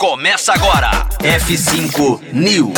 Começa 0.00 0.54
agora. 0.54 1.06
F5 1.18 2.32
News. 2.32 2.72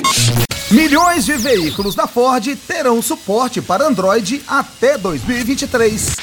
Milhões 0.73 1.25
de 1.25 1.35
veículos 1.35 1.95
da 1.95 2.09
Ford 2.09 2.45
terão 2.67 3.01
suporte 3.01 3.63
para 3.63 3.87
Android 3.87 4.43
até 4.45 4.99
2023. 4.99 6.17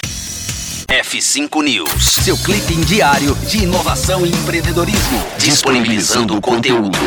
F5 0.89 1.63
News, 1.63 2.03
seu 2.03 2.35
clipe 2.39 2.75
diário 2.83 3.33
de 3.47 3.63
inovação 3.63 4.25
e 4.25 4.29
empreendedorismo, 4.29 5.23
disponibilizando 5.37 6.35
o 6.35 6.41
conteúdo. 6.41 6.99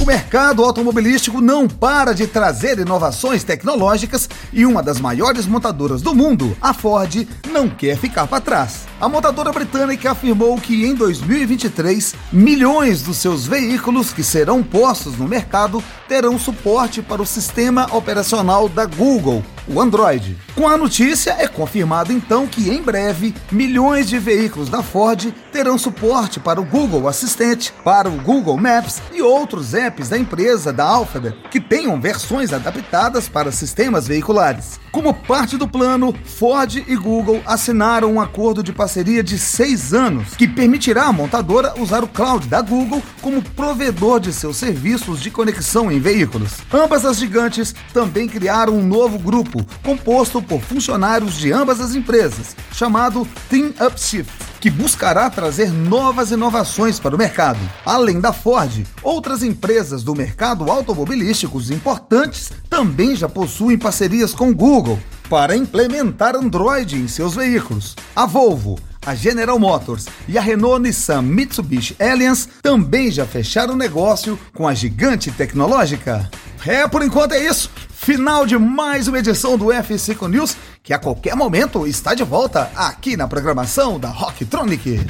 O 0.00 0.04
mercado 0.04 0.64
automobilístico 0.64 1.40
não 1.40 1.68
para 1.68 2.12
de 2.12 2.26
trazer 2.26 2.80
inovações 2.80 3.44
tecnológicas 3.44 4.28
e 4.52 4.66
uma 4.66 4.82
das 4.82 4.98
maiores 4.98 5.46
montadoras 5.46 6.02
do 6.02 6.16
mundo, 6.16 6.56
a 6.60 6.74
Ford, 6.74 7.28
não 7.48 7.68
quer 7.70 7.96
ficar 7.96 8.26
para 8.26 8.40
trás. 8.40 8.86
A 9.04 9.08
montadora 9.08 9.52
britânica 9.52 10.12
afirmou 10.12 10.58
que 10.58 10.86
em 10.86 10.94
2023, 10.94 12.14
milhões 12.32 13.02
dos 13.02 13.18
seus 13.18 13.46
veículos 13.46 14.14
que 14.14 14.24
serão 14.24 14.62
postos 14.62 15.18
no 15.18 15.28
mercado 15.28 15.84
terão 16.08 16.38
suporte 16.38 17.02
para 17.02 17.20
o 17.20 17.26
sistema 17.26 17.86
operacional 17.94 18.66
da 18.66 18.86
Google, 18.86 19.44
o 19.68 19.78
Android. 19.78 20.38
Com 20.54 20.66
a 20.66 20.78
notícia, 20.78 21.36
é 21.38 21.46
confirmado 21.46 22.12
então 22.12 22.46
que 22.46 22.70
em 22.70 22.80
breve 22.80 23.34
milhões 23.52 24.08
de 24.08 24.18
veículos 24.18 24.70
da 24.70 24.82
Ford 24.82 25.34
terão 25.52 25.76
suporte 25.76 26.40
para 26.40 26.60
o 26.60 26.64
Google 26.64 27.06
Assistente, 27.06 27.74
para 27.84 28.08
o 28.08 28.20
Google 28.22 28.56
Maps 28.56 29.02
e 29.12 29.20
outros 29.20 29.74
apps 29.74 30.08
da 30.08 30.16
empresa 30.16 30.72
da 30.72 30.84
Alphabet 30.84 31.36
que 31.50 31.60
tenham 31.60 32.00
versões 32.00 32.54
adaptadas 32.54 33.28
para 33.28 33.52
sistemas 33.52 34.06
veiculares. 34.06 34.80
Como 34.90 35.12
parte 35.12 35.56
do 35.56 35.66
plano, 35.66 36.14
Ford 36.24 36.76
e 36.86 36.96
Google 36.96 37.42
assinaram 37.44 38.12
um 38.12 38.20
acordo 38.20 38.62
de 38.62 38.72
parceria 38.72 38.93
de 39.02 39.38
seis 39.38 39.92
anos 39.92 40.34
que 40.36 40.46
permitirá 40.46 41.06
à 41.06 41.12
montadora 41.12 41.74
usar 41.80 42.04
o 42.04 42.08
cloud 42.08 42.46
da 42.46 42.60
Google 42.60 43.02
como 43.20 43.42
provedor 43.42 44.20
de 44.20 44.32
seus 44.32 44.56
serviços 44.56 45.20
de 45.20 45.30
conexão 45.30 45.90
em 45.90 45.98
veículos. 45.98 46.52
Ambas 46.72 47.04
as 47.04 47.16
gigantes 47.16 47.74
também 47.92 48.28
criaram 48.28 48.74
um 48.74 48.86
novo 48.86 49.18
grupo 49.18 49.66
composto 49.82 50.40
por 50.40 50.60
funcionários 50.60 51.34
de 51.34 51.50
ambas 51.50 51.80
as 51.80 51.94
empresas, 51.94 52.54
chamado 52.72 53.26
Team 53.48 53.72
Upshift, 53.84 54.32
que 54.60 54.70
buscará 54.70 55.28
trazer 55.28 55.72
novas 55.72 56.30
inovações 56.30 57.00
para 57.00 57.14
o 57.14 57.18
mercado. 57.18 57.58
Além 57.84 58.20
da 58.20 58.32
Ford, 58.32 58.86
outras 59.02 59.42
empresas 59.42 60.02
do 60.02 60.14
mercado 60.14 60.70
automobilísticos 60.70 61.70
importantes 61.70 62.52
também 62.70 63.16
já 63.16 63.28
possuem 63.28 63.76
parcerias 63.76 64.32
com 64.32 64.54
Google 64.54 64.98
para 65.28 65.56
implementar 65.56 66.36
Android 66.36 66.96
em 66.96 67.08
seus 67.08 67.34
veículos. 67.34 67.96
A 68.14 68.26
Volvo, 68.26 68.78
a 69.04 69.14
General 69.14 69.58
Motors 69.58 70.06
e 70.26 70.38
a 70.38 70.40
Renault 70.40 70.80
Nissan 70.80 71.22
Mitsubishi 71.22 71.96
Alliance 72.00 72.48
também 72.62 73.10
já 73.10 73.26
fecharam 73.26 73.76
negócio 73.76 74.38
com 74.54 74.66
a 74.66 74.74
gigante 74.74 75.30
tecnológica. 75.30 76.30
É, 76.66 76.88
por 76.88 77.02
enquanto 77.02 77.32
é 77.32 77.44
isso. 77.44 77.70
Final 77.92 78.44
de 78.44 78.58
mais 78.58 79.08
uma 79.08 79.18
edição 79.18 79.56
do 79.56 79.66
F5 79.66 80.28
News, 80.28 80.56
que 80.82 80.92
a 80.92 80.98
qualquer 80.98 81.34
momento 81.34 81.86
está 81.86 82.14
de 82.14 82.22
volta 82.22 82.70
aqui 82.76 83.16
na 83.16 83.26
programação 83.26 83.98
da 83.98 84.08
Rocktronic. 84.08 85.00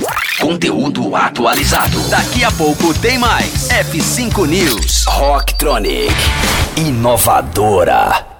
Conteúdo 0.40 1.14
atualizado. 1.14 1.98
Daqui 2.08 2.44
a 2.44 2.52
pouco 2.52 2.94
tem 3.00 3.18
mais. 3.18 3.68
F5 3.68 4.46
News. 4.46 5.04
Rocktronic. 5.06 6.14
Inovadora. 6.76 8.33